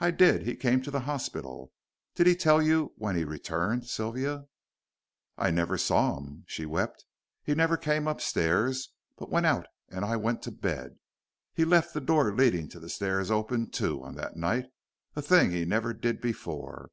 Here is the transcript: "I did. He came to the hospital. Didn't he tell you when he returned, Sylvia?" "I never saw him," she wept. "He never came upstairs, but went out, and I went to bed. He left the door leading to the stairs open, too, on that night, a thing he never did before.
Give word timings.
"I 0.00 0.10
did. 0.10 0.42
He 0.42 0.56
came 0.56 0.82
to 0.82 0.90
the 0.90 1.02
hospital. 1.06 1.70
Didn't 2.16 2.26
he 2.30 2.34
tell 2.34 2.60
you 2.60 2.92
when 2.96 3.14
he 3.14 3.22
returned, 3.22 3.86
Sylvia?" 3.86 4.46
"I 5.38 5.52
never 5.52 5.78
saw 5.78 6.18
him," 6.18 6.42
she 6.48 6.66
wept. 6.66 7.04
"He 7.44 7.54
never 7.54 7.76
came 7.76 8.08
upstairs, 8.08 8.88
but 9.16 9.30
went 9.30 9.46
out, 9.46 9.66
and 9.88 10.04
I 10.04 10.16
went 10.16 10.42
to 10.42 10.50
bed. 10.50 10.98
He 11.52 11.64
left 11.64 11.94
the 11.94 12.00
door 12.00 12.34
leading 12.34 12.68
to 12.70 12.80
the 12.80 12.88
stairs 12.90 13.30
open, 13.30 13.70
too, 13.70 14.02
on 14.02 14.16
that 14.16 14.34
night, 14.36 14.66
a 15.14 15.22
thing 15.22 15.52
he 15.52 15.64
never 15.64 15.94
did 15.94 16.20
before. 16.20 16.90